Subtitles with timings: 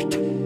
[0.00, 0.37] act.